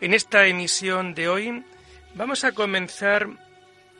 En 0.00 0.12
esta 0.12 0.46
emisión 0.46 1.14
de 1.14 1.28
hoy 1.28 1.64
vamos 2.14 2.44
a 2.44 2.52
comenzar 2.52 3.28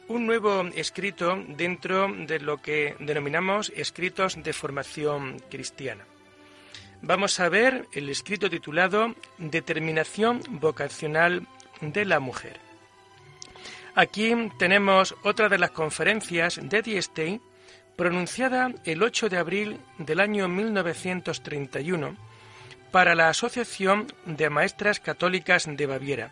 un 0.09 0.27
nuevo 0.27 0.63
escrito 0.75 1.43
dentro 1.49 2.13
de 2.13 2.41
lo 2.41 2.61
que 2.61 2.97
denominamos 2.99 3.73
escritos 3.77 4.43
de 4.43 4.53
formación 4.53 5.41
cristiana. 5.51 6.05
Vamos 7.01 7.39
a 7.39 7.49
ver 7.49 7.87
el 7.93 8.09
escrito 8.09 8.51
titulado 8.51 9.15
Determinación 9.39 10.41
vocacional 10.49 11.47
de 11.81 12.05
la 12.05 12.19
mujer. 12.19 12.59
Aquí 13.95 14.35
tenemos 14.59 15.15
otra 15.23 15.49
de 15.49 15.59
las 15.59 15.71
conferencias 15.71 16.59
de 16.61 16.79
Edith 16.79 17.03
Stein 17.03 17.41
pronunciada 17.97 18.73
el 18.85 19.03
8 19.03 19.29
de 19.29 19.39
abril 19.39 19.81
del 19.99 20.19
año 20.19 20.49
1931 20.49 22.34
para 22.95 23.17
la 23.17 23.29
Asociación 23.29 24.07
de 24.25 24.51
Maestras 24.51 25.01
Católicas 25.01 25.67
de 25.69 25.85
Baviera. 25.85 26.31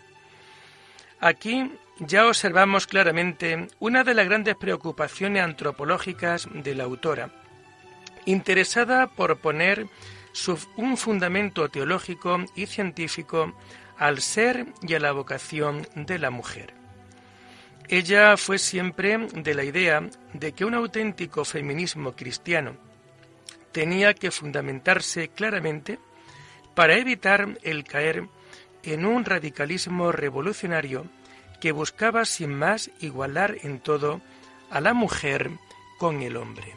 Aquí 1.19 1.73
ya 1.99 2.29
observamos 2.29 2.87
claramente 2.87 3.67
una 3.81 4.05
de 4.05 4.15
las 4.15 4.27
grandes 4.27 4.55
preocupaciones 4.55 5.43
antropológicas 5.43 6.49
de 6.55 6.77
la 6.77 6.85
autora, 6.85 7.31
interesada 8.27 9.09
por 9.09 9.39
poner 9.39 9.89
un 10.77 10.97
fundamento 10.97 11.69
teológico 11.69 12.39
y 12.55 12.67
científico 12.67 13.53
al 13.99 14.21
ser 14.21 14.67
y 14.83 14.95
a 14.95 15.01
la 15.01 15.11
vocación 15.11 15.85
de 15.97 16.21
la 16.21 16.31
mujer. 16.31 16.75
Ella 17.89 18.37
fue 18.37 18.61
siempre 18.61 19.19
de 19.19 19.55
la 19.55 19.65
idea 19.65 20.09
de 20.33 20.53
que 20.53 20.65
un 20.65 20.75
auténtico 20.75 21.45
feminismo 21.45 22.13
cristiano 22.13 22.77
tenía 23.73 24.15
que 24.15 24.31
fundamentarse 24.31 25.27
claramente 25.27 25.99
para 26.75 26.97
evitar 26.97 27.59
el 27.63 27.85
caer 27.85 28.29
en 28.83 29.05
un 29.05 29.25
radicalismo 29.25 30.13
revolucionario 30.13 31.07
que 31.61 31.73
buscaba 31.73 32.25
sin 32.25 32.55
más 32.55 32.91
igualar 33.01 33.57
en 33.63 33.79
todo 33.79 34.21
a 34.71 34.81
la 34.81 34.95
mujer 34.95 35.51
con 35.99 36.23
el 36.23 36.37
hombre. 36.37 36.75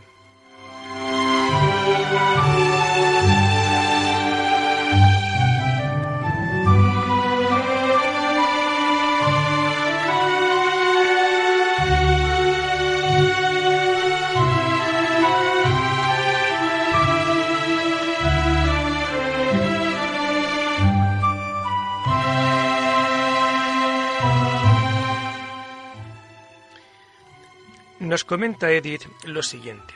Nos 28.16 28.24
comenta 28.24 28.72
Edith 28.72 29.04
lo 29.26 29.44
siguiente. 29.44 29.94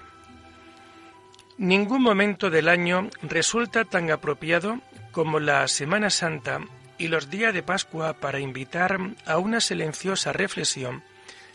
Ningún 1.58 2.04
momento 2.04 2.50
del 2.50 2.68
año 2.68 3.10
resulta 3.22 3.86
tan 3.86 4.12
apropiado 4.12 4.82
como 5.14 5.40
la 5.40 5.66
Semana 5.70 6.10
Santa 6.10 6.60
y 6.98 7.08
los 7.08 7.30
días 7.30 7.54
de 7.54 7.64
Pascua 7.64 8.16
para 8.16 8.42
invitar 8.42 9.00
a 9.26 9.38
una 9.38 9.62
silenciosa 9.62 10.34
reflexión 10.34 11.02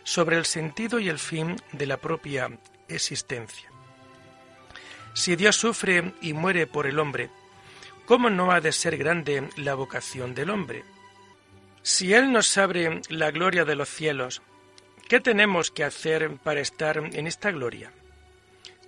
sobre 0.04 0.38
el 0.38 0.46
sentido 0.46 0.98
y 1.00 1.10
el 1.10 1.18
fin 1.18 1.56
de 1.72 1.84
la 1.84 1.98
propia 1.98 2.48
existencia. 2.88 3.70
Si 5.12 5.36
Dios 5.36 5.56
sufre 5.56 6.14
y 6.22 6.32
muere 6.32 6.66
por 6.66 6.86
el 6.86 6.98
hombre, 6.98 7.28
¿cómo 8.06 8.30
no 8.30 8.52
ha 8.52 8.62
de 8.62 8.72
ser 8.72 8.96
grande 8.96 9.50
la 9.56 9.74
vocación 9.74 10.34
del 10.34 10.48
hombre? 10.48 10.82
Si 11.82 12.14
Él 12.14 12.32
nos 12.32 12.56
abre 12.56 13.02
la 13.10 13.30
gloria 13.30 13.66
de 13.66 13.76
los 13.76 13.90
cielos, 13.90 14.40
¿Qué 15.08 15.20
tenemos 15.20 15.70
que 15.70 15.84
hacer 15.84 16.30
para 16.42 16.60
estar 16.60 16.96
en 16.96 17.26
esta 17.26 17.50
gloria? 17.50 17.92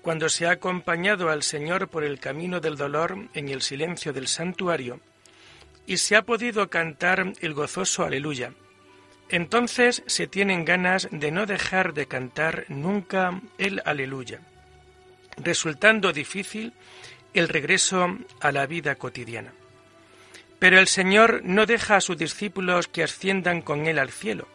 Cuando 0.00 0.30
se 0.30 0.46
ha 0.46 0.52
acompañado 0.52 1.28
al 1.28 1.42
Señor 1.42 1.88
por 1.88 2.04
el 2.04 2.20
camino 2.20 2.60
del 2.60 2.76
dolor 2.76 3.28
en 3.34 3.50
el 3.50 3.60
silencio 3.60 4.14
del 4.14 4.26
santuario 4.26 5.00
y 5.86 5.98
se 5.98 6.16
ha 6.16 6.22
podido 6.22 6.70
cantar 6.70 7.34
el 7.40 7.52
gozoso 7.52 8.02
aleluya, 8.02 8.52
entonces 9.28 10.04
se 10.06 10.26
tienen 10.26 10.64
ganas 10.64 11.08
de 11.10 11.30
no 11.30 11.44
dejar 11.44 11.92
de 11.92 12.06
cantar 12.06 12.64
nunca 12.68 13.42
el 13.58 13.82
aleluya, 13.84 14.40
resultando 15.36 16.14
difícil 16.14 16.72
el 17.34 17.48
regreso 17.48 18.16
a 18.40 18.52
la 18.52 18.66
vida 18.66 18.94
cotidiana. 18.94 19.52
Pero 20.58 20.78
el 20.78 20.86
Señor 20.86 21.42
no 21.44 21.66
deja 21.66 21.96
a 21.96 22.00
sus 22.00 22.16
discípulos 22.16 22.88
que 22.88 23.02
asciendan 23.02 23.60
con 23.60 23.86
Él 23.86 23.98
al 23.98 24.10
cielo, 24.10 24.48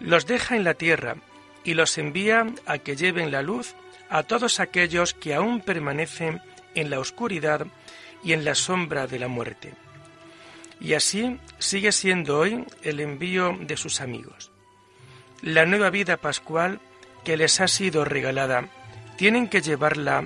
los 0.00 0.26
deja 0.26 0.56
en 0.56 0.64
la 0.64 0.74
tierra 0.74 1.16
y 1.62 1.74
los 1.74 1.98
envía 1.98 2.46
a 2.66 2.78
que 2.78 2.96
lleven 2.96 3.30
la 3.30 3.42
luz 3.42 3.74
a 4.08 4.22
todos 4.22 4.58
aquellos 4.58 5.14
que 5.14 5.34
aún 5.34 5.60
permanecen 5.60 6.40
en 6.74 6.90
la 6.90 6.98
oscuridad 6.98 7.66
y 8.24 8.32
en 8.32 8.44
la 8.44 8.54
sombra 8.54 9.06
de 9.06 9.18
la 9.18 9.28
muerte. 9.28 9.74
Y 10.80 10.94
así 10.94 11.38
sigue 11.58 11.92
siendo 11.92 12.38
hoy 12.38 12.64
el 12.82 13.00
envío 13.00 13.56
de 13.60 13.76
sus 13.76 14.00
amigos. 14.00 14.50
La 15.42 15.66
nueva 15.66 15.90
vida 15.90 16.16
pascual 16.16 16.80
que 17.24 17.36
les 17.36 17.60
ha 17.60 17.68
sido 17.68 18.04
regalada, 18.04 18.68
tienen 19.16 19.48
que 19.48 19.60
llevarla 19.60 20.24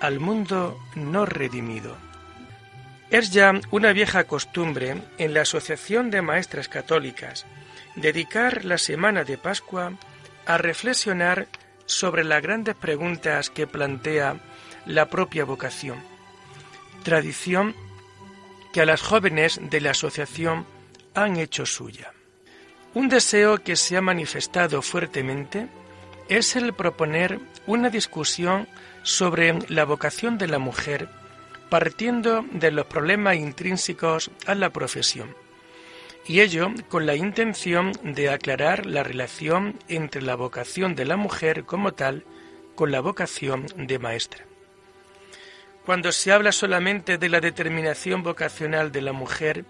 al 0.00 0.20
mundo 0.20 0.78
no 0.94 1.26
redimido. 1.26 1.96
Es 3.10 3.30
ya 3.30 3.52
una 3.70 3.92
vieja 3.92 4.24
costumbre 4.24 5.02
en 5.18 5.34
la 5.34 5.42
Asociación 5.42 6.10
de 6.10 6.22
Maestras 6.22 6.68
Católicas 6.68 7.44
dedicar 7.96 8.64
la 8.64 8.78
semana 8.78 9.24
de 9.24 9.38
Pascua 9.38 9.92
a 10.46 10.58
reflexionar 10.58 11.48
sobre 11.86 12.24
las 12.24 12.42
grandes 12.42 12.74
preguntas 12.74 13.50
que 13.50 13.66
plantea 13.66 14.36
la 14.86 15.10
propia 15.10 15.44
vocación, 15.44 15.98
tradición 17.02 17.74
que 18.72 18.80
a 18.80 18.86
las 18.86 19.02
jóvenes 19.02 19.60
de 19.62 19.80
la 19.80 19.90
asociación 19.90 20.66
han 21.14 21.36
hecho 21.36 21.66
suya. 21.66 22.12
Un 22.94 23.08
deseo 23.08 23.58
que 23.58 23.76
se 23.76 23.96
ha 23.96 24.00
manifestado 24.00 24.82
fuertemente 24.82 25.68
es 26.28 26.56
el 26.56 26.72
proponer 26.72 27.40
una 27.66 27.90
discusión 27.90 28.68
sobre 29.02 29.58
la 29.68 29.84
vocación 29.84 30.38
de 30.38 30.48
la 30.48 30.58
mujer 30.58 31.08
partiendo 31.68 32.44
de 32.52 32.72
los 32.72 32.86
problemas 32.86 33.36
intrínsecos 33.36 34.30
a 34.46 34.54
la 34.54 34.70
profesión 34.70 35.34
y 36.26 36.40
ello 36.40 36.72
con 36.88 37.06
la 37.06 37.16
intención 37.16 37.92
de 38.02 38.30
aclarar 38.30 38.86
la 38.86 39.02
relación 39.02 39.78
entre 39.88 40.22
la 40.22 40.36
vocación 40.36 40.94
de 40.94 41.04
la 41.04 41.16
mujer 41.16 41.64
como 41.64 41.92
tal 41.92 42.24
con 42.74 42.90
la 42.90 43.00
vocación 43.00 43.66
de 43.76 43.98
maestra. 43.98 44.44
Cuando 45.84 46.12
se 46.12 46.32
habla 46.32 46.52
solamente 46.52 47.18
de 47.18 47.28
la 47.28 47.40
determinación 47.40 48.22
vocacional 48.22 48.92
de 48.92 49.02
la 49.02 49.12
mujer 49.12 49.64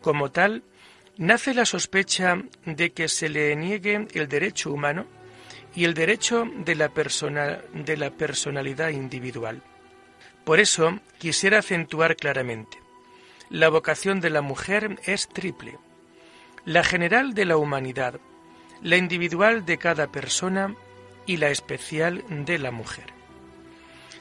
como 0.00 0.30
tal, 0.30 0.62
nace 1.16 1.54
la 1.54 1.64
sospecha 1.64 2.42
de 2.64 2.92
que 2.92 3.08
se 3.08 3.28
le 3.28 3.56
niegue 3.56 4.06
el 4.12 4.28
derecho 4.28 4.70
humano 4.72 5.06
y 5.74 5.84
el 5.84 5.94
derecho 5.94 6.46
de 6.64 6.74
la, 6.74 6.90
de 7.74 7.96
la 7.96 8.10
personalidad 8.10 8.90
individual. 8.90 9.62
Por 10.44 10.60
eso 10.60 11.00
quisiera 11.18 11.58
acentuar 11.58 12.16
claramente, 12.16 12.78
la 13.50 13.68
vocación 13.68 14.20
de 14.20 14.30
la 14.30 14.42
mujer 14.42 14.98
es 15.04 15.28
triple 15.28 15.78
la 16.66 16.82
general 16.82 17.32
de 17.32 17.44
la 17.44 17.56
humanidad, 17.56 18.20
la 18.82 18.96
individual 18.96 19.64
de 19.64 19.78
cada 19.78 20.08
persona 20.08 20.74
y 21.24 21.36
la 21.36 21.48
especial 21.48 22.24
de 22.28 22.58
la 22.58 22.72
mujer. 22.72 23.04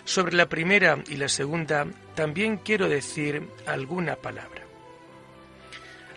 Sobre 0.05 0.35
la 0.35 0.47
primera 0.47 1.03
y 1.09 1.15
la 1.17 1.27
segunda 1.27 1.87
también 2.13 2.57
quiero 2.57 2.87
decir 2.87 3.49
alguna 3.65 4.15
palabra. 4.15 4.61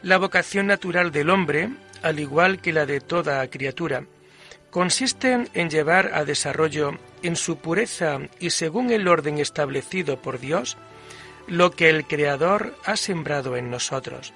La 0.03 0.19
vocación 0.19 0.67
natural 0.67 1.11
del 1.11 1.31
hombre, 1.31 1.71
al 2.03 2.21
igual 2.21 2.61
que 2.61 2.75
la 2.75 2.85
de 2.85 3.01
toda 3.01 3.49
criatura, 3.49 4.05
consiste 4.71 5.49
en 5.55 5.71
llevar 5.71 6.11
a 6.13 6.27
desarrollo 6.27 6.99
en 7.23 7.37
su 7.37 7.57
pureza 7.57 8.19
y 8.39 8.51
según 8.51 8.91
el 8.91 9.09
orden 9.09 9.39
establecido 9.39 10.21
por 10.21 10.39
Dios 10.39 10.77
lo 11.49 11.71
que 11.71 11.89
el 11.89 12.07
Creador 12.07 12.77
ha 12.85 12.97
sembrado 12.97 13.57
en 13.57 13.71
nosotros 13.71 14.35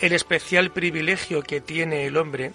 El 0.00 0.12
especial 0.12 0.70
privilegio 0.70 1.42
que 1.42 1.60
tiene 1.60 2.06
el 2.06 2.16
hombre 2.16 2.52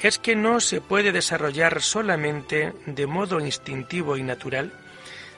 es 0.00 0.18
que 0.18 0.34
no 0.34 0.60
se 0.60 0.80
puede 0.80 1.12
desarrollar 1.12 1.82
solamente 1.82 2.72
de 2.86 3.06
modo 3.06 3.40
instintivo 3.40 4.16
y 4.16 4.22
natural, 4.22 4.72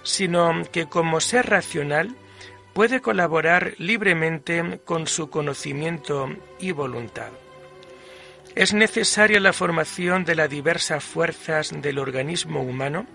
sino 0.02 0.62
que 0.72 0.86
como 0.86 1.20
ser 1.20 1.46
racional 1.46 2.16
puede 2.72 3.00
colaborar 3.00 3.74
libremente 3.78 4.80
con 4.84 5.06
su 5.06 5.28
conocimiento 5.28 6.28
y 6.58 6.72
voluntad. 6.72 7.30
Es 8.54 8.72
necesaria 8.74 9.40
la 9.40 9.52
formación 9.52 10.24
de 10.24 10.34
las 10.34 10.48
diversas 10.48 11.02
fuerzas 11.04 11.72
del 11.82 11.98
organismo 11.98 12.62
humano, 12.62 13.06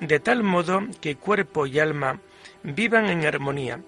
de 0.00 0.20
tal 0.20 0.42
modo 0.42 0.82
que 1.00 1.16
cuerpo 1.16 1.66
y 1.66 1.78
alma 1.78 2.20
vivan 2.62 3.08
en 3.08 3.26
armonía 3.26 3.80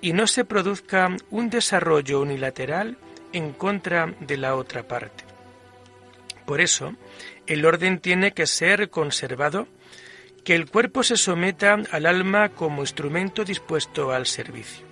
y 0.00 0.12
no 0.12 0.26
se 0.26 0.44
produzca 0.44 1.14
un 1.30 1.50
desarrollo 1.50 2.20
unilateral 2.20 2.96
en 3.32 3.52
contra 3.52 4.14
de 4.20 4.36
la 4.36 4.56
otra 4.56 4.82
parte. 4.82 5.24
Por 6.46 6.60
eso, 6.60 6.94
el 7.46 7.64
orden 7.64 8.00
tiene 8.00 8.32
que 8.32 8.46
ser 8.46 8.90
conservado, 8.90 9.68
que 10.44 10.54
el 10.54 10.70
cuerpo 10.70 11.02
se 11.02 11.16
someta 11.16 11.78
al 11.90 12.06
alma 12.06 12.48
como 12.48 12.82
instrumento 12.82 13.44
dispuesto 13.44 14.10
al 14.10 14.26
servicio. 14.26 14.84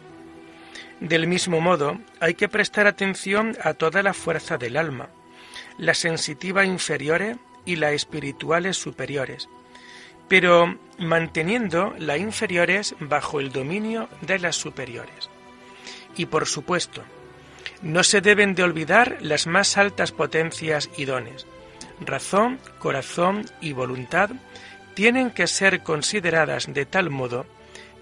Del 1.01 1.27
mismo 1.27 1.61
modo, 1.61 1.99
hay 2.21 2.35
que 2.35 2.49
prestar 2.49 2.87
atención 2.87 3.57
a 3.63 3.75
toda 3.75 4.03
la 4.03 4.13
fuerza 4.13 4.59
del 4.59 4.77
alma, 4.77 5.09
las 5.79 5.99
sensitivas 5.99 6.67
inferiores 6.67 7.37
y 7.65 7.77
las 7.77 7.93
espirituales 7.93 8.77
superiores, 8.77 9.49
pero 10.29 10.79
manteniendo 10.99 11.95
las 11.99 12.19
inferiores 12.19 12.95
bajo 13.01 13.41
el 13.41 13.51
dominio 13.51 14.09
de 14.21 14.39
las 14.39 14.57
superiores. 14.57 15.31
Y 16.17 16.27
por 16.27 16.47
supuesto, 16.47 17.03
no 17.83 18.03
se 18.03 18.21
deben 18.21 18.55
de 18.55 18.65
olvidar 18.65 19.19
las 19.21 19.47
más 19.47 19.77
altas 19.77 20.13
potencias 20.13 20.91
y 20.97 21.05
dones. 21.05 21.47
Razón, 22.01 22.59
corazón 22.79 23.47
y 23.61 23.73
voluntad 23.73 24.31
tienen 24.95 25.31
que 25.31 25.47
ser 25.47 25.83
consideradas 25.83 26.73
de 26.73 26.85
tal 26.87 27.11
modo 27.11 27.47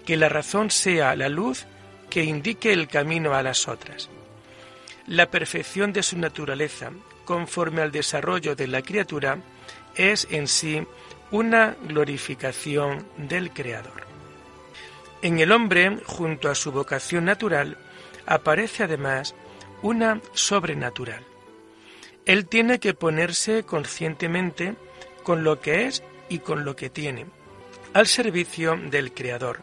que 0.05 0.17
la 0.17 0.29
razón 0.29 0.71
sea 0.71 1.15
la 1.15 1.29
luz 1.29 1.65
que 2.09 2.23
indique 2.23 2.73
el 2.73 2.87
camino 2.87 3.33
a 3.35 3.43
las 3.43 3.67
otras. 3.67 4.09
La 5.05 5.29
perfección 5.29 5.93
de 5.93 6.03
su 6.03 6.17
naturaleza, 6.17 6.91
conforme 7.25 7.81
al 7.81 7.91
desarrollo 7.91 8.55
de 8.55 8.67
la 8.67 8.81
criatura, 8.81 9.37
es 9.95 10.27
en 10.31 10.47
sí 10.47 10.81
una 11.31 11.75
glorificación 11.83 13.05
del 13.17 13.51
Creador. 13.51 14.05
En 15.21 15.39
el 15.39 15.51
hombre, 15.51 15.97
junto 16.05 16.49
a 16.49 16.55
su 16.55 16.71
vocación 16.71 17.25
natural, 17.25 17.77
aparece 18.25 18.83
además 18.83 19.35
una 19.81 20.21
sobrenatural. 20.33 21.23
Él 22.25 22.45
tiene 22.45 22.79
que 22.79 22.93
ponerse 22.93 23.63
conscientemente 23.63 24.75
con 25.23 25.43
lo 25.43 25.59
que 25.59 25.85
es 25.85 26.03
y 26.29 26.39
con 26.39 26.65
lo 26.65 26.75
que 26.75 26.89
tiene, 26.89 27.25
al 27.93 28.07
servicio 28.07 28.77
del 28.89 29.13
Creador, 29.13 29.61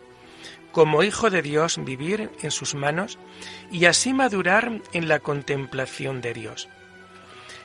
como 0.73 1.03
hijo 1.03 1.31
de 1.31 1.41
Dios 1.41 1.83
vivir 1.83 2.31
en 2.43 2.51
sus 2.51 2.75
manos 2.75 3.19
y 3.71 3.87
así 3.87 4.13
madurar 4.13 4.81
en 4.93 5.09
la 5.09 5.21
contemplación 5.21 6.21
de 6.21 6.35
Dios. 6.35 6.69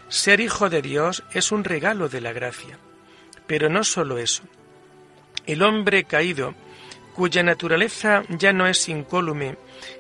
Ser 0.09 0.39
hijo 0.39 0.69
de 0.69 0.81
Dios 0.81 1.23
es 1.33 1.51
un 1.51 1.63
regalo 1.63 2.07
de 2.07 2.21
la 2.21 2.33
gracia 2.33 2.77
pero 3.49 3.67
no 3.67 3.83
solo 3.83 4.19
eso. 4.19 4.43
El 5.47 5.63
hombre 5.63 6.03
caído, 6.03 6.53
cuya 7.15 7.41
naturaleza 7.41 8.21
ya 8.29 8.53
no 8.53 8.67
es 8.67 8.87
incólume 8.87 9.57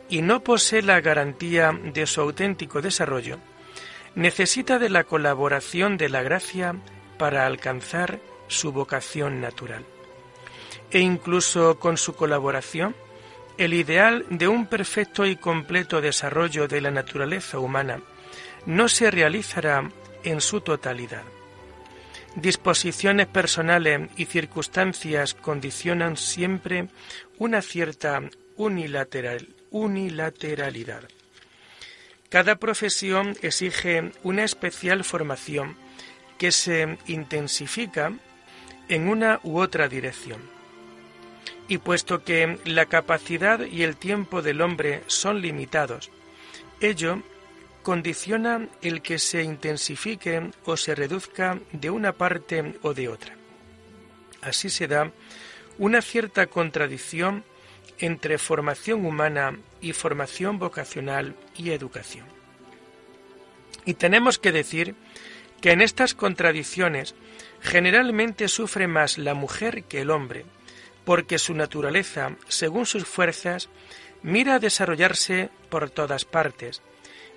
y 0.07 0.21
no 0.21 0.43
posee 0.43 0.83
la 0.83 1.01
garantía 1.01 1.71
de 1.71 2.05
su 2.05 2.21
auténtico 2.21 2.79
desarrollo, 2.79 3.39
necesita 4.13 4.77
de 4.77 4.89
la 4.89 5.03
colaboración 5.03 5.97
de 5.97 6.09
la 6.09 6.21
gracia 6.21 6.75
para 7.17 7.47
alcanzar 7.47 8.19
su 8.47 8.71
vocación 8.71 9.41
natural. 9.41 9.83
E 10.91 10.99
incluso 10.99 11.79
con 11.79 11.97
su 11.97 12.13
colaboración, 12.13 12.95
el 13.57 13.73
ideal 13.73 14.27
de 14.29 14.47
un 14.47 14.67
perfecto 14.67 15.25
y 15.25 15.37
completo 15.37 16.01
desarrollo 16.01 16.67
de 16.67 16.81
la 16.81 16.91
naturaleza 16.91 17.57
humana 17.57 17.99
no 18.67 18.87
se 18.89 19.09
realizará 19.09 19.89
en 20.23 20.39
su 20.39 20.61
totalidad. 20.61 21.23
Disposiciones 22.35 23.27
personales 23.27 24.09
y 24.15 24.25
circunstancias 24.25 25.33
condicionan 25.33 26.15
siempre 26.15 26.87
una 27.37 27.61
cierta 27.61 28.21
unilateralidad. 28.55 31.03
Cada 32.29 32.57
profesión 32.57 33.35
exige 33.41 34.11
una 34.23 34.43
especial 34.43 35.03
formación 35.03 35.75
que 36.37 36.51
se 36.51 36.97
intensifica 37.07 38.13
en 38.87 39.07
una 39.07 39.39
u 39.43 39.59
otra 39.59 39.87
dirección. 39.87 40.41
Y 41.67 41.79
puesto 41.79 42.23
que 42.23 42.59
la 42.65 42.85
capacidad 42.85 43.65
y 43.65 43.83
el 43.83 43.95
tiempo 43.95 44.41
del 44.41 44.61
hombre 44.61 45.03
son 45.07 45.41
limitados, 45.41 46.11
ello 46.79 47.21
condiciona 47.89 48.69
el 48.83 49.01
que 49.01 49.17
se 49.17 49.41
intensifique 49.41 50.51
o 50.65 50.77
se 50.77 50.93
reduzca 50.93 51.57
de 51.71 51.89
una 51.89 52.13
parte 52.13 52.75
o 52.83 52.93
de 52.93 53.09
otra. 53.09 53.33
Así 54.43 54.69
se 54.69 54.87
da 54.87 55.11
una 55.79 56.03
cierta 56.03 56.45
contradicción 56.45 57.43
entre 57.97 58.37
formación 58.37 59.07
humana 59.07 59.57
y 59.81 59.93
formación 59.93 60.59
vocacional 60.59 61.35
y 61.57 61.71
educación. 61.71 62.27
Y 63.85 63.95
tenemos 63.95 64.37
que 64.37 64.51
decir 64.51 64.93
que 65.59 65.71
en 65.71 65.81
estas 65.81 66.13
contradicciones 66.13 67.15
generalmente 67.59 68.49
sufre 68.49 68.85
más 68.85 69.17
la 69.17 69.33
mujer 69.33 69.85
que 69.85 70.01
el 70.01 70.11
hombre, 70.11 70.45
porque 71.05 71.39
su 71.39 71.55
naturaleza, 71.55 72.35
según 72.49 72.85
sus 72.85 73.05
fuerzas, 73.05 73.67
mira 74.21 74.53
a 74.53 74.59
desarrollarse 74.59 75.49
por 75.69 75.89
todas 75.89 76.23
partes, 76.23 76.83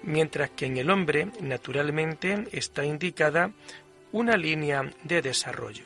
mientras 0.03 0.51
que 0.51 0.67
en 0.67 0.77
el 0.77 0.91
hombre, 0.91 1.29
naturalmente, 1.41 2.47
está 2.53 2.85
indicada 2.85 3.53
una 4.13 4.37
línea 4.37 4.91
de 5.05 5.23
desarrollo. 5.23 5.85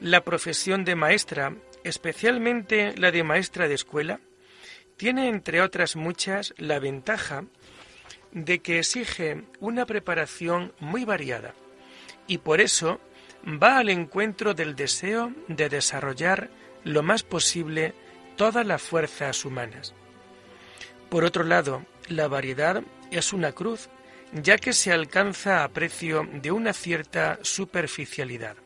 La 0.00 0.22
profesión 0.22 0.84
de 0.84 0.94
maestra, 0.94 1.54
especialmente 1.84 2.94
la 2.96 3.10
de 3.10 3.22
maestra 3.22 3.68
de 3.68 3.74
escuela, 3.74 4.20
tiene, 4.96 5.28
entre 5.28 5.60
otras 5.60 5.96
muchas, 5.96 6.54
la 6.58 6.78
ventaja 6.78 7.44
de 8.32 8.58
que 8.58 8.78
exige 8.78 9.44
una 9.60 9.86
preparación 9.86 10.72
muy 10.80 11.04
variada 11.04 11.54
y 12.26 12.38
por 12.38 12.60
eso 12.60 13.00
va 13.44 13.78
al 13.78 13.88
encuentro 13.88 14.54
del 14.54 14.74
deseo 14.74 15.32
de 15.48 15.68
desarrollar 15.68 16.50
lo 16.84 17.02
más 17.02 17.22
posible 17.22 17.94
todas 18.36 18.66
las 18.66 18.82
fuerzas 18.82 19.44
humanas. 19.44 19.94
Por 21.08 21.24
otro 21.24 21.44
lado, 21.44 21.84
la 22.08 22.28
variedad 22.28 22.82
es 23.10 23.32
una 23.32 23.52
cruz, 23.52 23.88
ya 24.32 24.58
que 24.58 24.72
se 24.72 24.92
alcanza 24.92 25.62
a 25.62 25.68
precio 25.68 26.28
de 26.32 26.50
una 26.50 26.72
cierta 26.72 27.38
superficialidad. 27.42 28.56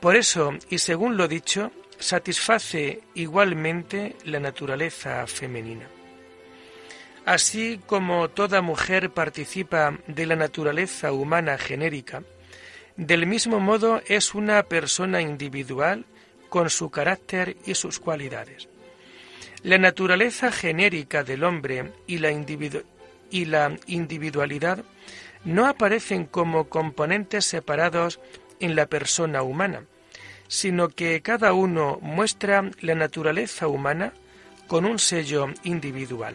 Por 0.00 0.16
eso, 0.16 0.52
y 0.70 0.78
según 0.78 1.16
lo 1.16 1.28
dicho, 1.28 1.72
satisface 1.98 3.00
igualmente 3.14 4.16
la 4.24 4.38
naturaleza 4.38 5.26
femenina. 5.26 5.88
Así 7.24 7.80
como 7.86 8.28
toda 8.28 8.60
mujer 8.60 9.10
participa 9.10 9.98
de 10.06 10.26
la 10.26 10.36
naturaleza 10.36 11.12
humana 11.12 11.56
genérica, 11.56 12.22
del 12.96 13.26
mismo 13.26 13.60
modo 13.60 14.02
es 14.06 14.34
una 14.34 14.62
persona 14.64 15.20
individual 15.22 16.04
con 16.50 16.70
su 16.70 16.90
carácter 16.90 17.56
y 17.64 17.74
sus 17.74 17.98
cualidades. 17.98 18.68
La 19.64 19.78
naturaleza 19.78 20.52
genérica 20.52 21.24
del 21.24 21.42
hombre 21.42 21.90
y 22.06 22.18
la, 22.18 22.30
individualidad 23.86 24.84
no 25.46 25.66
aparecen 25.66 26.26
como 26.26 26.68
componentes 26.68 27.46
separados 27.46 28.20
en 28.60 28.76
la 28.76 28.84
persona 28.84 29.42
humana, 29.42 29.86
sino 30.48 30.90
que 30.90 31.22
cada 31.22 31.54
uno 31.54 31.98
muestra 32.02 32.70
la 32.82 32.94
naturaleza 32.94 33.66
humana 33.66 34.12
con 34.66 34.84
un 34.84 34.98
sello 34.98 35.48
individual. 35.62 36.34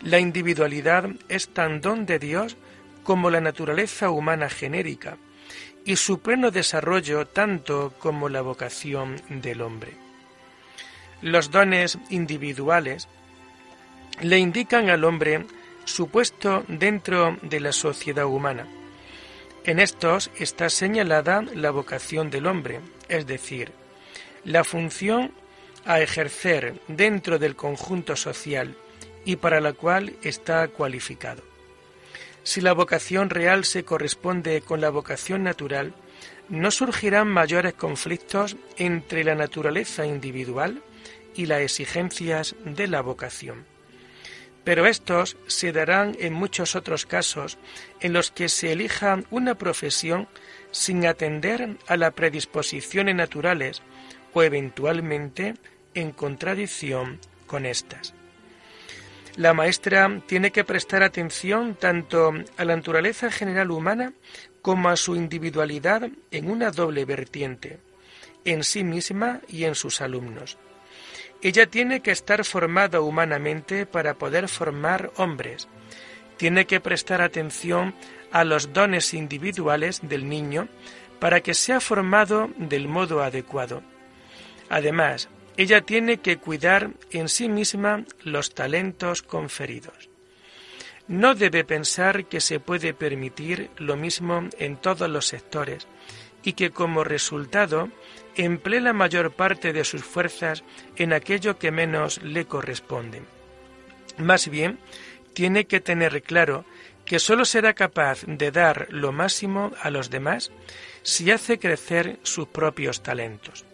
La 0.00 0.20
individualidad 0.20 1.10
es 1.28 1.48
tan 1.48 1.80
don 1.80 2.06
de 2.06 2.20
Dios 2.20 2.56
como 3.02 3.28
la 3.28 3.40
naturaleza 3.40 4.10
humana 4.10 4.48
genérica, 4.48 5.16
y 5.84 5.96
su 5.96 6.20
pleno 6.20 6.52
desarrollo 6.52 7.26
tanto 7.26 7.92
como 7.98 8.28
la 8.28 8.40
vocación 8.40 9.20
del 9.30 9.62
hombre. 9.62 10.07
Los 11.22 11.50
dones 11.50 11.98
individuales 12.10 13.08
le 14.20 14.38
indican 14.38 14.88
al 14.88 15.04
hombre 15.04 15.46
su 15.84 16.08
puesto 16.08 16.64
dentro 16.68 17.36
de 17.42 17.60
la 17.60 17.72
sociedad 17.72 18.26
humana. 18.26 18.66
En 19.64 19.80
estos 19.80 20.30
está 20.36 20.70
señalada 20.70 21.42
la 21.42 21.70
vocación 21.70 22.30
del 22.30 22.46
hombre, 22.46 22.80
es 23.08 23.26
decir, 23.26 23.72
la 24.44 24.64
función 24.64 25.32
a 25.84 26.00
ejercer 26.00 26.80
dentro 26.88 27.38
del 27.38 27.56
conjunto 27.56 28.16
social 28.16 28.76
y 29.24 29.36
para 29.36 29.60
la 29.60 29.72
cual 29.72 30.14
está 30.22 30.68
cualificado. 30.68 31.42
Si 32.44 32.60
la 32.60 32.72
vocación 32.72 33.28
real 33.28 33.64
se 33.64 33.84
corresponde 33.84 34.62
con 34.62 34.80
la 34.80 34.90
vocación 34.90 35.42
natural, 35.42 35.94
no 36.48 36.70
surgirán 36.70 37.28
mayores 37.28 37.74
conflictos 37.74 38.56
entre 38.76 39.24
la 39.24 39.34
naturaleza 39.34 40.06
individual 40.06 40.82
y 41.34 41.46
las 41.46 41.60
exigencias 41.60 42.56
de 42.64 42.88
la 42.88 43.00
vocación. 43.00 43.66
Pero 44.64 44.86
estos 44.86 45.36
se 45.46 45.72
darán 45.72 46.16
en 46.18 46.32
muchos 46.32 46.74
otros 46.76 47.06
casos 47.06 47.58
en 48.00 48.12
los 48.12 48.30
que 48.30 48.48
se 48.48 48.72
elija 48.72 49.22
una 49.30 49.54
profesión 49.54 50.28
sin 50.72 51.06
atender 51.06 51.76
a 51.86 51.96
las 51.96 52.12
predisposiciones 52.12 53.14
naturales 53.14 53.82
o 54.34 54.42
eventualmente 54.42 55.54
en 55.94 56.12
contradicción 56.12 57.18
con 57.46 57.66
estas. 57.66 58.14
La 59.36 59.54
maestra 59.54 60.20
tiene 60.26 60.50
que 60.50 60.64
prestar 60.64 61.04
atención 61.04 61.76
tanto 61.76 62.32
a 62.56 62.64
la 62.64 62.74
naturaleza 62.74 63.30
general 63.30 63.70
humana 63.70 64.12
como 64.62 64.88
a 64.88 64.96
su 64.96 65.16
individualidad 65.16 66.08
en 66.30 66.50
una 66.50 66.70
doble 66.70 67.04
vertiente, 67.04 67.78
en 68.44 68.64
sí 68.64 68.84
misma 68.84 69.40
y 69.48 69.64
en 69.64 69.74
sus 69.74 70.00
alumnos. 70.00 70.58
Ella 71.40 71.66
tiene 71.66 72.00
que 72.00 72.10
estar 72.10 72.44
formada 72.44 73.00
humanamente 73.00 73.86
para 73.86 74.14
poder 74.14 74.48
formar 74.48 75.12
hombres. 75.16 75.68
Tiene 76.36 76.66
que 76.66 76.80
prestar 76.80 77.22
atención 77.22 77.94
a 78.32 78.44
los 78.44 78.72
dones 78.72 79.14
individuales 79.14 80.00
del 80.02 80.28
niño 80.28 80.68
para 81.20 81.40
que 81.40 81.54
sea 81.54 81.80
formado 81.80 82.50
del 82.56 82.88
modo 82.88 83.22
adecuado. 83.22 83.82
Además, 84.68 85.28
ella 85.56 85.80
tiene 85.80 86.18
que 86.18 86.36
cuidar 86.36 86.90
en 87.10 87.28
sí 87.28 87.48
misma 87.48 88.04
los 88.22 88.54
talentos 88.54 89.22
conferidos. 89.22 90.07
No 91.08 91.34
debe 91.34 91.64
pensar 91.64 92.26
que 92.26 92.40
se 92.40 92.60
puede 92.60 92.92
permitir 92.92 93.70
lo 93.78 93.96
mismo 93.96 94.48
en 94.58 94.76
todos 94.76 95.08
los 95.08 95.26
sectores 95.26 95.86
y 96.42 96.52
que 96.52 96.70
como 96.70 97.02
resultado 97.02 97.88
emplee 98.36 98.80
la 98.80 98.92
mayor 98.92 99.32
parte 99.32 99.72
de 99.72 99.84
sus 99.84 100.04
fuerzas 100.04 100.64
en 100.96 101.12
aquello 101.12 101.58
que 101.58 101.70
menos 101.70 102.22
le 102.22 102.44
corresponde. 102.44 103.22
Más 104.18 104.48
bien, 104.48 104.78
tiene 105.32 105.66
que 105.66 105.80
tener 105.80 106.22
claro 106.22 106.64
que 107.04 107.18
sólo 107.18 107.46
será 107.46 107.72
capaz 107.72 108.24
de 108.26 108.50
dar 108.50 108.86
lo 108.90 109.12
máximo 109.12 109.72
a 109.80 109.90
los 109.90 110.10
demás 110.10 110.52
si 111.02 111.30
hace 111.30 111.58
crecer 111.58 112.18
sus 112.22 112.48
propios 112.48 113.02
talentos. 113.02 113.64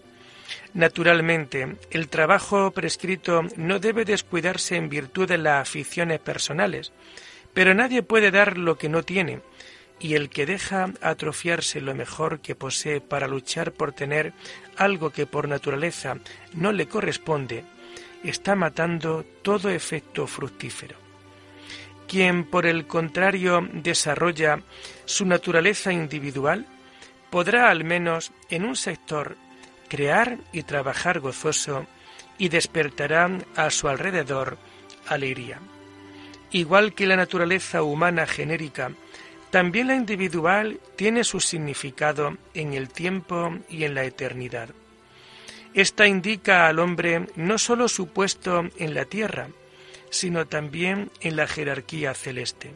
Naturalmente, 0.74 1.76
el 1.90 2.08
trabajo 2.08 2.72
prescrito 2.72 3.42
no 3.56 3.78
debe 3.78 4.04
descuidarse 4.04 4.74
en 4.74 4.88
virtud 4.88 5.28
de 5.28 5.38
las 5.38 5.62
aficiones 5.62 6.18
personales, 6.18 6.92
pero 7.54 7.74
nadie 7.74 8.02
puede 8.02 8.32
dar 8.32 8.58
lo 8.58 8.76
que 8.76 8.88
no 8.88 9.04
tiene, 9.04 9.40
y 10.00 10.14
el 10.14 10.28
que 10.28 10.46
deja 10.46 10.90
atrofiarse 11.00 11.80
lo 11.80 11.94
mejor 11.94 12.40
que 12.40 12.56
posee 12.56 13.00
para 13.00 13.28
luchar 13.28 13.70
por 13.70 13.92
tener 13.92 14.32
algo 14.76 15.10
que 15.10 15.26
por 15.26 15.48
naturaleza 15.48 16.18
no 16.52 16.72
le 16.72 16.88
corresponde, 16.88 17.64
está 18.24 18.56
matando 18.56 19.24
todo 19.42 19.70
efecto 19.70 20.26
fructífero. 20.26 20.96
Quien, 22.08 22.44
por 22.44 22.66
el 22.66 22.88
contrario, 22.88 23.66
desarrolla 23.72 24.60
su 25.04 25.24
naturaleza 25.24 25.92
individual, 25.92 26.66
podrá 27.30 27.70
al 27.70 27.84
menos 27.84 28.32
en 28.50 28.64
un 28.64 28.74
sector 28.74 29.36
crear 29.94 30.38
y 30.52 30.64
trabajar 30.64 31.20
gozoso 31.20 31.86
y 32.36 32.48
despertará 32.48 33.30
a 33.54 33.70
su 33.70 33.86
alrededor 33.86 34.58
alegría. 35.06 35.60
Igual 36.50 36.94
que 36.94 37.06
la 37.06 37.14
naturaleza 37.14 37.84
humana 37.84 38.26
genérica, 38.26 38.90
también 39.52 39.86
la 39.86 39.94
individual 39.94 40.80
tiene 40.96 41.22
su 41.22 41.38
significado 41.38 42.36
en 42.54 42.74
el 42.74 42.88
tiempo 42.88 43.56
y 43.68 43.84
en 43.84 43.94
la 43.94 44.02
eternidad. 44.02 44.70
Esta 45.74 46.08
indica 46.08 46.66
al 46.66 46.80
hombre 46.80 47.28
no 47.36 47.56
sólo 47.56 47.86
su 47.86 48.08
puesto 48.08 48.64
en 48.76 48.94
la 48.94 49.04
tierra, 49.04 49.46
sino 50.10 50.48
también 50.48 51.08
en 51.20 51.36
la 51.36 51.46
jerarquía 51.46 52.14
celeste. 52.14 52.72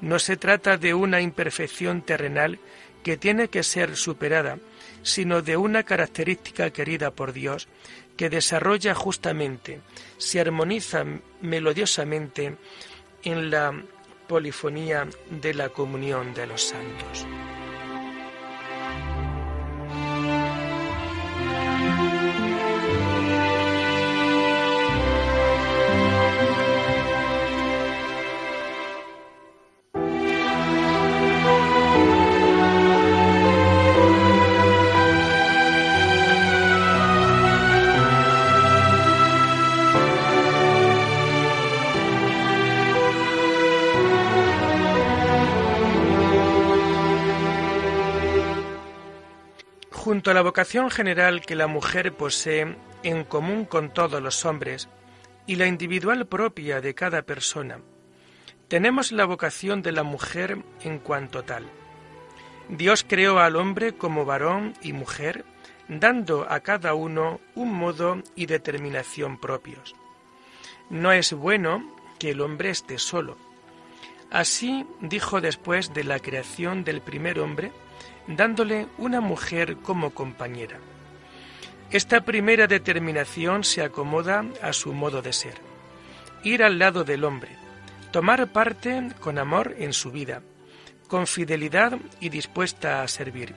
No 0.00 0.18
se 0.18 0.36
trata 0.36 0.76
de 0.78 0.94
una 0.94 1.20
imperfección 1.20 2.02
terrenal 2.02 2.58
que 3.02 3.16
tiene 3.16 3.48
que 3.48 3.62
ser 3.62 3.96
superada, 3.96 4.58
sino 5.02 5.42
de 5.42 5.56
una 5.56 5.82
característica 5.82 6.70
querida 6.70 7.10
por 7.10 7.32
Dios 7.32 7.68
que 8.16 8.28
desarrolla 8.28 8.94
justamente, 8.94 9.80
se 10.18 10.40
armoniza 10.40 11.04
melodiosamente 11.40 12.56
en 13.22 13.50
la 13.50 13.82
polifonía 14.28 15.08
de 15.30 15.54
la 15.54 15.70
comunión 15.70 16.34
de 16.34 16.46
los 16.46 16.62
santos. 16.62 17.26
Junto 50.20 50.32
a 50.32 50.34
la 50.34 50.42
vocación 50.42 50.90
general 50.90 51.40
que 51.40 51.54
la 51.54 51.66
mujer 51.66 52.12
posee 52.12 52.76
en 53.02 53.24
común 53.24 53.64
con 53.64 53.88
todos 53.88 54.20
los 54.20 54.44
hombres 54.44 54.90
y 55.46 55.56
la 55.56 55.66
individual 55.66 56.26
propia 56.26 56.82
de 56.82 56.94
cada 56.94 57.22
persona, 57.22 57.78
tenemos 58.68 59.12
la 59.12 59.24
vocación 59.24 59.80
de 59.80 59.92
la 59.92 60.02
mujer 60.02 60.58
en 60.82 60.98
cuanto 60.98 61.42
tal. 61.42 61.64
Dios 62.68 63.02
creó 63.08 63.38
al 63.38 63.56
hombre 63.56 63.94
como 63.94 64.26
varón 64.26 64.74
y 64.82 64.92
mujer, 64.92 65.46
dando 65.88 66.46
a 66.50 66.60
cada 66.60 66.92
uno 66.92 67.40
un 67.54 67.72
modo 67.72 68.22
y 68.36 68.44
determinación 68.44 69.40
propios. 69.40 69.96
No 70.90 71.12
es 71.12 71.32
bueno 71.32 71.96
que 72.18 72.32
el 72.32 72.42
hombre 72.42 72.68
esté 72.68 72.98
solo. 72.98 73.38
Así 74.30 74.86
dijo 75.00 75.40
después 75.40 75.92
de 75.92 76.04
la 76.04 76.20
creación 76.20 76.84
del 76.84 77.00
primer 77.00 77.40
hombre, 77.40 77.72
dándole 78.28 78.86
una 78.98 79.20
mujer 79.20 79.76
como 79.78 80.10
compañera. 80.10 80.78
Esta 81.90 82.20
primera 82.20 82.68
determinación 82.68 83.64
se 83.64 83.82
acomoda 83.82 84.44
a 84.62 84.72
su 84.72 84.92
modo 84.92 85.22
de 85.22 85.32
ser. 85.32 85.54
Ir 86.44 86.62
al 86.62 86.78
lado 86.78 87.02
del 87.02 87.24
hombre, 87.24 87.50
tomar 88.12 88.46
parte 88.52 89.10
con 89.18 89.38
amor 89.38 89.74
en 89.78 89.92
su 89.92 90.12
vida, 90.12 90.42
con 91.08 91.26
fidelidad 91.26 91.98
y 92.20 92.28
dispuesta 92.28 93.02
a 93.02 93.08
servir. 93.08 93.54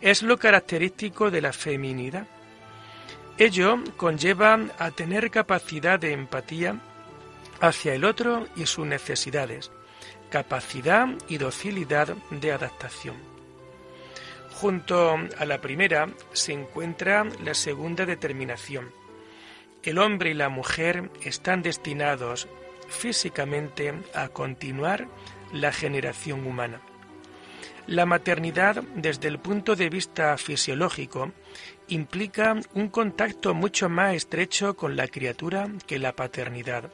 Es 0.00 0.22
lo 0.22 0.38
característico 0.38 1.30
de 1.30 1.42
la 1.42 1.52
feminidad. 1.52 2.26
Ello 3.36 3.78
conlleva 3.98 4.58
a 4.78 4.90
tener 4.90 5.30
capacidad 5.30 6.00
de 6.00 6.12
empatía 6.12 6.80
hacia 7.60 7.94
el 7.94 8.04
otro 8.04 8.46
y 8.56 8.66
sus 8.66 8.86
necesidades, 8.86 9.70
capacidad 10.30 11.08
y 11.28 11.38
docilidad 11.38 12.14
de 12.30 12.52
adaptación. 12.52 13.16
Junto 14.60 15.16
a 15.38 15.44
la 15.44 15.60
primera 15.60 16.08
se 16.32 16.52
encuentra 16.52 17.24
la 17.44 17.54
segunda 17.54 18.06
determinación. 18.06 18.90
El 19.82 19.98
hombre 19.98 20.30
y 20.30 20.34
la 20.34 20.48
mujer 20.48 21.10
están 21.22 21.62
destinados 21.62 22.48
físicamente 22.88 23.92
a 24.14 24.28
continuar 24.28 25.08
la 25.52 25.72
generación 25.72 26.46
humana. 26.46 26.80
La 27.86 28.04
maternidad, 28.04 28.82
desde 28.96 29.28
el 29.28 29.38
punto 29.38 29.76
de 29.76 29.88
vista 29.88 30.36
fisiológico, 30.38 31.30
implica 31.86 32.56
un 32.74 32.88
contacto 32.88 33.54
mucho 33.54 33.88
más 33.88 34.14
estrecho 34.14 34.74
con 34.74 34.96
la 34.96 35.06
criatura 35.06 35.68
que 35.86 36.00
la 36.00 36.16
paternidad, 36.16 36.90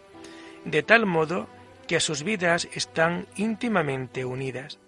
de 0.64 0.82
tal 0.82 1.06
modo 1.06 1.48
que 1.86 2.00
sus 2.00 2.22
vidas 2.22 2.68
están 2.72 3.26
íntimamente 3.36 4.24
unidas 4.24 4.78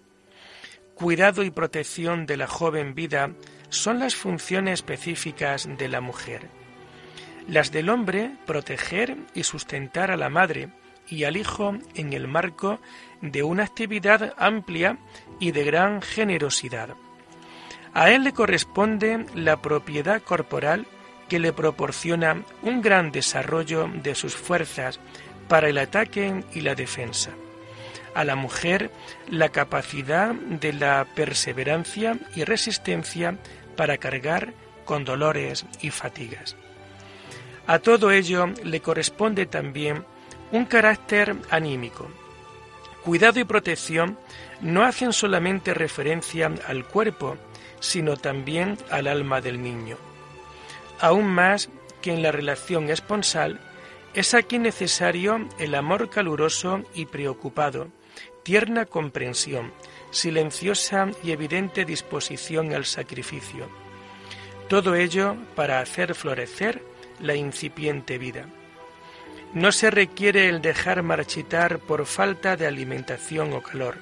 cuidado 0.95 1.43
y 1.43 1.51
protección 1.51 2.25
de 2.25 2.37
la 2.37 2.47
joven 2.47 2.95
vida 2.95 3.31
son 3.69 3.99
las 3.99 4.15
funciones 4.15 4.75
específicas 4.75 5.67
de 5.77 5.89
la 5.89 6.01
mujer. 6.01 6.49
Las 7.47 7.71
del 7.71 7.89
hombre, 7.89 8.31
proteger 8.45 9.17
y 9.35 9.43
sustentar 9.43 10.09
a 10.09 10.17
la 10.17 10.29
madre 10.29 10.69
y 11.07 11.25
al 11.25 11.37
hijo 11.37 11.77
en 11.93 12.13
el 12.13 12.27
marco 12.27 12.79
de 13.21 13.43
una 13.43 13.63
actividad 13.63 14.33
amplia 14.37 14.97
y 15.39 15.51
de 15.51 15.63
gran 15.65 16.01
generosidad. 16.01 16.95
A 17.93 18.09
él 18.09 18.23
le 18.23 18.31
corresponde 18.31 19.25
la 19.35 19.61
propiedad 19.61 20.21
corporal 20.21 20.87
que 21.29 21.39
le 21.39 21.53
proporciona 21.53 22.43
un 22.61 22.81
gran 22.81 23.11
desarrollo 23.11 23.89
de 24.01 24.15
sus 24.15 24.35
fuerzas 24.35 24.99
para 25.47 25.69
el 25.69 25.77
ataque 25.77 26.43
y 26.53 26.61
la 26.61 26.75
defensa. 26.75 27.31
a 28.15 28.23
la 28.23 28.35
mujer 28.35 28.91
la 29.29 29.49
capacidad 29.49 30.33
de 30.33 30.73
la 30.73 31.05
perseverancia 31.15 32.17
y 32.33 32.45
resistencia 32.45 33.37
para 33.75 33.97
cargar 33.97 34.53
con 34.85 35.03
dolores 35.03 35.65
y 35.81 35.89
fatigas. 35.89 36.55
A 37.67 37.79
todo 37.79 38.11
ello 38.11 38.47
le 38.63 38.79
corresponde 38.79 39.45
también 39.45 40.05
un 40.51 40.65
carácter 40.65 41.35
anímico. 41.49 42.09
Cuidado 43.03 43.39
y 43.39 43.43
protección 43.43 44.17
no 44.61 44.83
hacen 44.83 45.11
solamente 45.11 45.73
referencia 45.73 46.51
al 46.67 46.85
cuerpo, 46.85 47.35
sino 47.79 48.15
también 48.15 48.77
al 48.89 49.07
alma 49.07 49.41
del 49.41 49.61
niño. 49.61 49.97
Aún 51.01 51.27
más 51.27 51.69
que 52.01 52.13
en 52.13 52.21
la 52.21 52.31
relación 52.31 52.89
esponsal, 52.89 53.59
es 54.15 54.33
aquí 54.33 54.59
necesario 54.59 55.45
el 55.59 55.75
amor 55.75 56.09
caluroso 56.09 56.83
y 56.93 57.05
preocupado, 57.05 57.89
tierna 58.43 58.85
comprensión, 58.85 59.73
silenciosa 60.09 61.09
y 61.21 61.31
evidente 61.31 61.83
disposición 61.83 62.73
al 62.73 62.85
sacrificio. 62.85 63.67
Todo 64.69 64.95
ello 64.95 65.35
para 65.55 65.81
hacer 65.81 66.15
florecer 66.15 66.81
la 67.19 67.35
incipiente 67.35 68.17
vida. 68.17 68.45
No 69.53 69.73
se 69.73 69.91
requiere 69.91 70.47
el 70.47 70.61
dejar 70.61 71.03
marchitar 71.03 71.79
por 71.79 72.05
falta 72.05 72.55
de 72.55 72.67
alimentación 72.67 73.51
o 73.51 73.61
calor, 73.61 73.97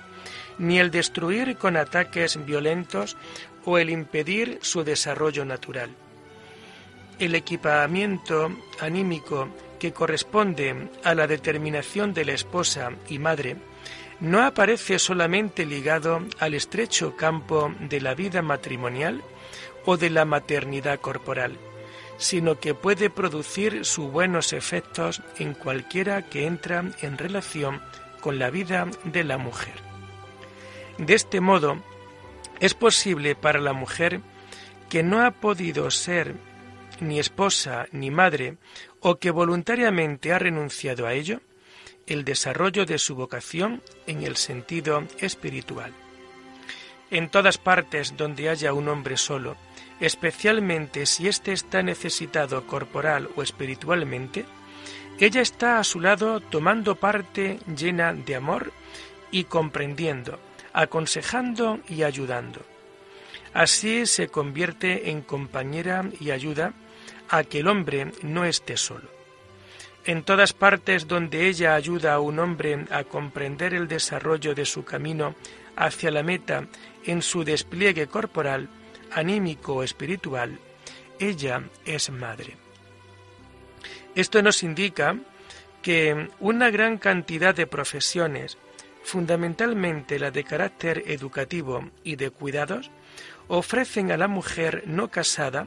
ni 0.59 0.77
el 0.77 0.91
destruir 0.91 1.57
con 1.57 1.75
ataques 1.75 2.45
violentos 2.45 3.17
o 3.65 3.79
el 3.79 3.89
impedir 3.89 4.59
su 4.61 4.83
desarrollo 4.83 5.43
natural. 5.43 5.89
El 7.17 7.33
equipamiento 7.33 8.51
anímico 8.79 9.49
que 9.83 9.91
corresponde 9.91 10.87
a 11.03 11.13
la 11.13 11.27
determinación 11.27 12.13
de 12.13 12.23
la 12.23 12.31
esposa 12.31 12.93
y 13.09 13.19
madre 13.19 13.57
no 14.21 14.41
aparece 14.41 14.97
solamente 14.97 15.65
ligado 15.65 16.21
al 16.39 16.53
estrecho 16.53 17.17
campo 17.17 17.69
de 17.81 17.99
la 17.99 18.15
vida 18.15 18.41
matrimonial 18.41 19.21
o 19.83 19.97
de 19.97 20.09
la 20.09 20.23
maternidad 20.23 21.01
corporal, 21.01 21.57
sino 22.17 22.61
que 22.61 22.73
puede 22.73 23.09
producir 23.09 23.83
sus 23.83 24.09
buenos 24.09 24.53
efectos 24.53 25.21
en 25.37 25.53
cualquiera 25.53 26.29
que 26.29 26.47
entra 26.47 26.85
en 27.01 27.17
relación 27.17 27.81
con 28.21 28.39
la 28.39 28.49
vida 28.49 28.87
de 29.03 29.25
la 29.25 29.37
mujer. 29.37 29.75
De 30.97 31.13
este 31.13 31.41
modo, 31.41 31.83
es 32.61 32.73
posible 32.73 33.35
para 33.35 33.59
la 33.59 33.73
mujer 33.73 34.21
que 34.87 35.03
no 35.03 35.25
ha 35.25 35.31
podido 35.31 35.91
ser 35.91 36.35
ni 36.99 37.19
esposa 37.19 37.87
ni 37.91 38.11
madre 38.11 38.57
o 38.99 39.17
que 39.17 39.31
voluntariamente 39.31 40.33
ha 40.33 40.39
renunciado 40.39 41.07
a 41.07 41.13
ello, 41.13 41.41
el 42.07 42.25
desarrollo 42.25 42.85
de 42.85 42.97
su 42.97 43.15
vocación 43.15 43.81
en 44.07 44.23
el 44.23 44.35
sentido 44.35 45.03
espiritual. 45.19 45.93
En 47.11 47.29
todas 47.29 47.57
partes 47.57 48.17
donde 48.17 48.49
haya 48.49 48.73
un 48.73 48.87
hombre 48.89 49.17
solo, 49.17 49.55
especialmente 49.99 51.05
si 51.05 51.27
éste 51.27 51.53
está 51.53 51.83
necesitado 51.83 52.65
corporal 52.65 53.29
o 53.35 53.43
espiritualmente, 53.43 54.45
ella 55.19 55.41
está 55.41 55.79
a 55.79 55.83
su 55.83 55.99
lado 55.99 56.39
tomando 56.39 56.95
parte 56.95 57.59
llena 57.75 58.13
de 58.13 58.35
amor 58.35 58.71
y 59.31 59.45
comprendiendo, 59.45 60.39
aconsejando 60.73 61.79
y 61.87 62.03
ayudando. 62.03 62.61
Así 63.53 64.07
se 64.07 64.27
convierte 64.27 65.11
en 65.11 65.21
compañera 65.21 66.09
y 66.19 66.31
ayuda 66.31 66.73
a 67.33 67.43
que 67.43 67.61
el 67.61 67.67
hombre 67.67 68.11
no 68.21 68.45
esté 68.45 68.77
solo. 68.77 69.09
En 70.05 70.21
todas 70.21 70.53
partes 70.53 71.07
donde 71.07 71.47
ella 71.47 71.73
ayuda 71.73 72.13
a 72.13 72.19
un 72.19 72.37
hombre 72.37 72.85
a 72.91 73.05
comprender 73.05 73.73
el 73.73 73.87
desarrollo 73.87 74.53
de 74.53 74.65
su 74.65 74.85
camino 74.85 75.33
hacia 75.75 76.11
la 76.11 76.21
meta 76.21 76.67
en 77.03 77.23
su 77.23 77.43
despliegue 77.43 78.05
corporal, 78.05 78.69
anímico 79.11 79.77
o 79.77 79.83
espiritual, 79.83 80.59
ella 81.17 81.63
es 81.85 82.11
madre. 82.11 82.55
Esto 84.13 84.43
nos 84.43 84.61
indica 84.61 85.17
que 85.81 86.29
una 86.39 86.69
gran 86.69 86.99
cantidad 86.99 87.55
de 87.55 87.65
profesiones, 87.65 88.59
fundamentalmente 89.01 90.19
la 90.19 90.29
de 90.29 90.43
carácter 90.43 91.03
educativo 91.07 91.89
y 92.03 92.15
de 92.15 92.29
cuidados, 92.29 92.91
ofrecen 93.47 94.11
a 94.11 94.17
la 94.17 94.27
mujer 94.27 94.83
no 94.85 95.09
casada 95.09 95.65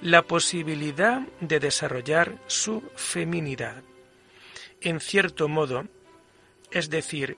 la 0.00 0.22
posibilidad 0.22 1.22
de 1.40 1.58
desarrollar 1.60 2.36
su 2.46 2.82
feminidad. 2.94 3.82
En 4.80 5.00
cierto 5.00 5.48
modo, 5.48 5.86
es 6.70 6.88
decir, 6.88 7.36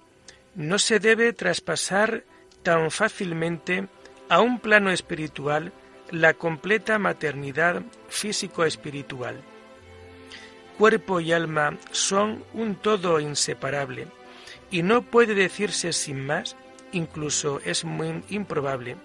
no 0.55 0.79
se 0.79 0.99
debe 0.99 1.33
traspasar 1.33 2.25
tan 2.63 2.91
fácilmente 2.91 3.87
a 4.29 4.41
un 4.41 4.59
plano 4.59 4.91
espiritual 4.91 5.73
la 6.11 6.35
completa 6.35 6.99
maternidad 6.99 7.83
físico-espiritual. 8.09 9.41
Cuerpo 10.77 11.21
y 11.21 11.33
alma 11.33 11.79
son 11.93 12.45
un 12.53 12.75
todo 12.75 13.21
inseparable 13.21 14.09
y 14.71 14.83
no 14.83 15.03
puede 15.03 15.35
decirse 15.35 15.93
sin 15.93 16.27
más, 16.27 16.57
incluso 16.93 17.61
es 17.65 17.85
muy 17.85 18.23
improbable, 18.29 18.97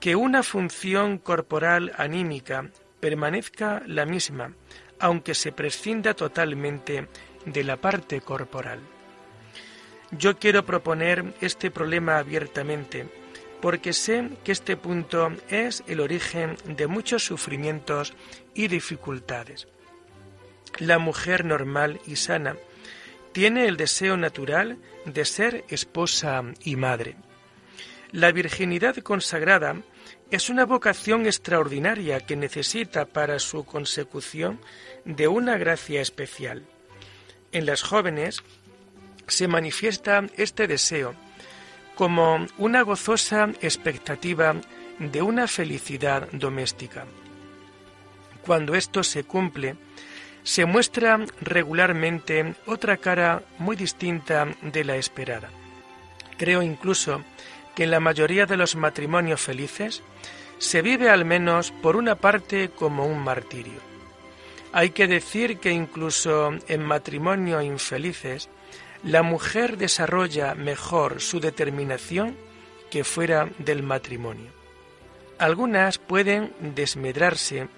que 0.00 0.16
una 0.16 0.42
función 0.42 1.18
corporal 1.18 1.92
anímica 1.96 2.70
permanezca 3.02 3.82
la 3.88 4.06
misma, 4.06 4.54
aunque 5.00 5.34
se 5.34 5.50
prescinda 5.50 6.14
totalmente 6.14 7.08
de 7.44 7.64
la 7.64 7.76
parte 7.76 8.20
corporal. 8.20 8.78
Yo 10.12 10.38
quiero 10.38 10.64
proponer 10.64 11.34
este 11.40 11.72
problema 11.72 12.18
abiertamente, 12.18 13.08
porque 13.60 13.92
sé 13.92 14.30
que 14.44 14.52
este 14.52 14.76
punto 14.76 15.32
es 15.48 15.82
el 15.88 15.98
origen 15.98 16.56
de 16.64 16.86
muchos 16.86 17.24
sufrimientos 17.24 18.14
y 18.54 18.68
dificultades. 18.68 19.66
La 20.78 21.00
mujer 21.00 21.44
normal 21.44 22.00
y 22.06 22.14
sana 22.14 22.54
tiene 23.32 23.66
el 23.66 23.76
deseo 23.76 24.16
natural 24.16 24.78
de 25.06 25.24
ser 25.24 25.64
esposa 25.68 26.44
y 26.62 26.76
madre. 26.76 27.16
La 28.12 28.30
virginidad 28.30 28.94
consagrada 28.98 29.82
es 30.32 30.48
una 30.48 30.64
vocación 30.64 31.26
extraordinaria 31.26 32.20
que 32.20 32.36
necesita 32.36 33.04
para 33.04 33.38
su 33.38 33.64
consecución 33.64 34.58
de 35.04 35.28
una 35.28 35.58
gracia 35.58 36.00
especial. 36.00 36.64
En 37.52 37.66
las 37.66 37.82
jóvenes 37.82 38.42
se 39.26 39.46
manifiesta 39.46 40.24
este 40.38 40.66
deseo 40.66 41.14
como 41.96 42.46
una 42.56 42.80
gozosa 42.80 43.50
expectativa 43.60 44.56
de 44.98 45.20
una 45.20 45.46
felicidad 45.46 46.26
doméstica. 46.32 47.04
Cuando 48.40 48.74
esto 48.74 49.04
se 49.04 49.24
cumple, 49.24 49.76
se 50.44 50.64
muestra 50.64 51.20
regularmente 51.42 52.54
otra 52.64 52.96
cara 52.96 53.42
muy 53.58 53.76
distinta 53.76 54.48
de 54.62 54.82
la 54.82 54.96
esperada. 54.96 55.50
Creo 56.38 56.62
incluso 56.62 57.22
que 57.74 57.84
en 57.84 57.90
la 57.90 58.00
mayoría 58.00 58.46
de 58.46 58.56
los 58.56 58.76
matrimonios 58.76 59.40
felices 59.40 60.02
se 60.58 60.82
vive 60.82 61.10
al 61.10 61.24
menos 61.24 61.70
por 61.70 61.96
una 61.96 62.14
parte 62.14 62.70
como 62.70 63.06
un 63.06 63.18
martirio. 63.18 63.80
Hay 64.72 64.90
que 64.90 65.06
decir 65.06 65.58
que 65.58 65.70
incluso 65.70 66.52
en 66.68 66.82
matrimonios 66.82 67.64
infelices 67.64 68.48
la 69.02 69.22
mujer 69.22 69.76
desarrolla 69.76 70.54
mejor 70.54 71.20
su 71.20 71.40
determinación 71.40 72.36
que 72.90 73.04
fuera 73.04 73.48
del 73.58 73.82
matrimonio. 73.82 74.50
Algunas 75.38 75.98
pueden 75.98 76.52
desmedrarse 76.60 77.68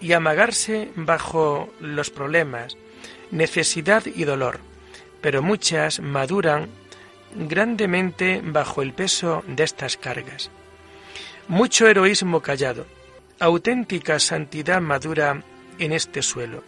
y 0.00 0.12
amagarse 0.12 0.90
bajo 0.94 1.72
los 1.80 2.10
problemas, 2.10 2.76
necesidad 3.30 4.06
y 4.06 4.24
dolor, 4.24 4.60
pero 5.20 5.42
muchas 5.42 6.00
maduran 6.00 6.68
grandemente 7.34 8.40
bajo 8.44 8.82
el 8.82 8.92
peso 8.92 9.42
de 9.46 9.64
estas 9.64 9.96
cargas. 9.96 10.50
Mucho 11.48 11.88
heroísmo 11.88 12.40
callado, 12.40 12.86
auténtica 13.38 14.18
santidad 14.18 14.80
madura 14.80 15.42
en 15.78 15.92
este 15.92 16.22
suelo. 16.22 16.62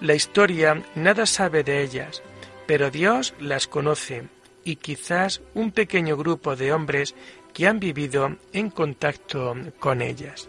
La 0.00 0.14
historia 0.14 0.82
nada 0.94 1.26
sabe 1.26 1.62
de 1.62 1.82
ellas, 1.82 2.22
pero 2.66 2.90
Dios 2.90 3.34
las 3.38 3.66
conoce 3.66 4.24
y 4.64 4.76
quizás 4.76 5.40
un 5.54 5.70
pequeño 5.70 6.16
grupo 6.16 6.56
de 6.56 6.72
hombres 6.72 7.14
que 7.52 7.66
han 7.66 7.78
vivido 7.78 8.36
en 8.52 8.70
contacto 8.70 9.54
con 9.78 10.02
ellas. 10.02 10.48